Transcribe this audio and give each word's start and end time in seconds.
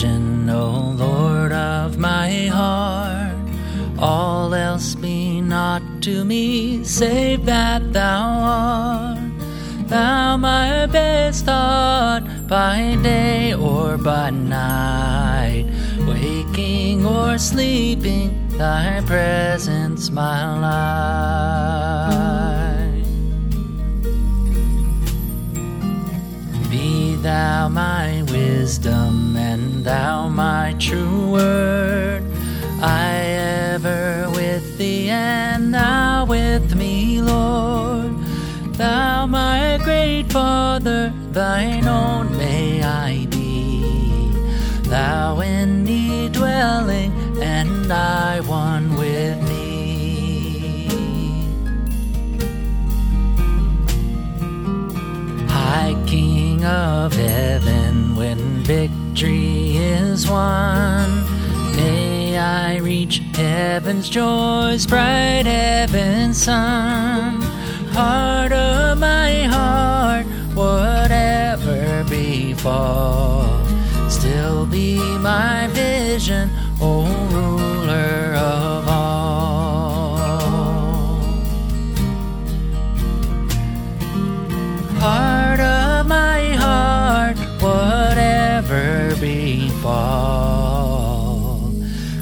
Vision, 0.00 0.48
O 0.48 0.94
Lord 0.96 1.52
of 1.52 1.98
my 1.98 2.46
heart. 2.46 3.36
All 3.98 4.54
else 4.54 4.94
be 4.94 5.42
not 5.42 5.82
to 6.02 6.24
me, 6.24 6.84
save 6.84 7.44
that 7.44 7.92
thou 7.92 8.22
art. 8.22 9.18
Thou 9.88 10.38
my 10.38 10.86
best 10.86 11.44
thought 11.44 12.22
by 12.48 12.96
day 13.02 13.52
or 13.52 13.98
by 13.98 14.30
night, 14.30 15.66
waking 16.06 17.04
or 17.04 17.36
sleeping, 17.36 18.48
thy 18.56 19.02
presence 19.04 20.08
my 20.10 20.58
light. 20.60 22.00
Be 26.70 27.16
thou 27.16 27.68
my 27.68 28.22
wisdom 28.30 29.36
thou 29.84 30.28
my 30.28 30.74
true 30.78 31.30
word. 31.32 32.22
I 32.82 33.14
ever 33.74 34.30
with 34.34 34.78
thee 34.78 35.10
and 35.10 35.74
thou 35.74 36.24
with 36.26 36.74
me, 36.74 37.20
Lord. 37.20 38.16
Thou 38.74 39.26
my 39.26 39.78
great 39.84 40.32
Father, 40.32 41.12
thine 41.32 41.86
own 41.86 42.36
may 42.36 42.82
I 42.82 43.26
be. 43.26 44.30
Thou 44.84 45.40
in 45.40 45.84
me 45.84 46.30
dwelling, 46.30 47.12
and 47.42 47.92
I 47.92 48.40
one 48.40 48.96
with 48.96 49.38
thee. 49.48 50.88
High 55.48 55.94
King 56.06 56.64
of 56.64 57.12
heaven, 57.12 58.16
when 58.16 58.38
victory 58.64 59.69
is 60.10 60.28
won, 60.28 61.08
may 61.76 62.36
I 62.36 62.78
reach 62.78 63.22
heaven's 63.34 64.08
joys, 64.08 64.84
bright 64.84 65.46
heaven's 65.46 66.42
sun. 66.42 67.40
Heart 67.92 68.52
of 68.52 68.98
my 68.98 69.44
heart, 69.44 70.26
whatever 70.54 72.04
befall, 72.08 73.64
still 74.08 74.66
be 74.66 74.98
my 75.18 75.68
vision, 75.72 76.50
befall, 89.70 91.72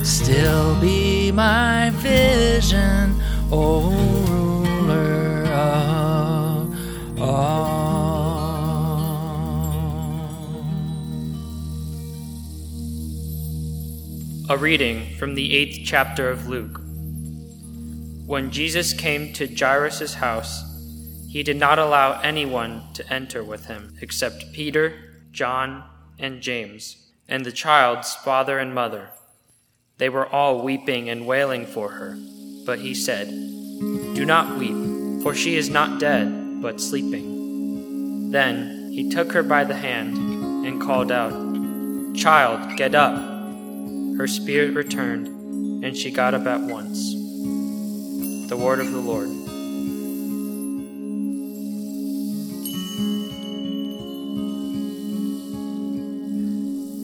still 0.05 0.79
be 0.81 1.33
my 1.33 1.91
vision, 1.95 3.15
O 3.51 3.91
ruler 4.29 5.45
of 5.47 7.21
all. 7.21 7.79
A 14.51 14.57
reading 14.57 15.17
from 15.17 15.35
the 15.35 15.57
eighth 15.57 15.81
chapter 15.85 16.31
of 16.31 16.49
Luke. 16.49 16.81
When 18.27 18.51
Jesus 18.51 18.93
came 18.93 19.33
to 19.35 19.47
Jairus' 19.47 20.15
house, 20.15 20.65
he 21.29 21.43
did 21.43 21.57
not 21.57 21.79
allow 21.79 22.21
anyone 22.21 22.83
to 22.95 23.13
enter 23.13 23.43
with 23.43 23.67
him 23.67 23.97
except 24.01 24.53
Peter, 24.53 24.93
John, 25.33 25.85
and 26.19 26.41
James, 26.41 27.08
and 27.29 27.45
the 27.45 27.53
child's 27.53 28.15
father 28.17 28.59
and 28.59 28.75
mother. 28.75 29.11
They 29.99 30.09
were 30.09 30.27
all 30.27 30.63
weeping 30.63 31.11
and 31.11 31.27
wailing 31.27 31.67
for 31.67 31.91
her, 31.91 32.17
but 32.65 32.79
he 32.79 32.95
said, 32.95 33.29
Do 33.29 34.25
not 34.25 34.57
weep, 34.57 35.23
for 35.23 35.35
she 35.35 35.57
is 35.57 35.69
not 35.69 36.01
dead, 36.01 36.63
but 36.63 36.81
sleeping. 36.81 38.31
Then 38.31 38.93
he 38.93 39.11
took 39.11 39.33
her 39.33 39.43
by 39.43 39.65
the 39.65 39.75
hand 39.75 40.17
and 40.67 40.81
called 40.81 41.13
out, 41.13 41.33
Child, 42.15 42.77
get 42.77 42.95
up. 42.95 43.17
Her 44.17 44.27
spirit 44.27 44.75
returned, 44.75 45.85
and 45.85 45.97
she 45.97 46.11
got 46.11 46.35
up 46.35 46.47
at 46.47 46.61
once. 46.61 47.13
The 48.49 48.57
word 48.57 48.81
of 48.81 48.91
the 48.91 48.99
Lord. 48.99 49.48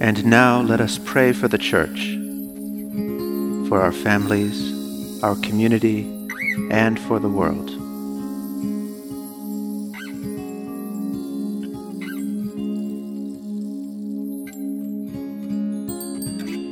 And 0.05 0.27
now 0.27 0.61
let 0.61 0.83
us 0.83 0.99
pray 1.03 1.33
for 1.33 1.49
the 1.49 1.57
church, 1.57 2.19
for 3.71 3.81
our 3.81 3.91
families, 3.91 5.23
our 5.23 5.35
community, 5.37 6.03
and 6.71 7.01
for 7.01 7.19
the 7.19 7.31
world. 7.31 7.69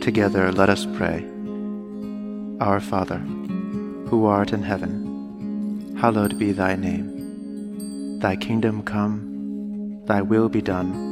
Together 0.02 0.52
let 0.52 0.68
us 0.68 0.84
pray. 0.94 1.24
Our 2.60 2.80
Father, 2.80 3.20
who 4.10 4.26
art 4.26 4.52
in 4.52 4.62
heaven, 4.62 5.96
hallowed 5.98 6.38
be 6.38 6.52
thy 6.52 6.76
name. 6.76 8.18
Thy 8.18 8.36
kingdom 8.36 8.82
come, 8.82 10.02
thy 10.04 10.20
will 10.20 10.50
be 10.50 10.60
done, 10.60 11.11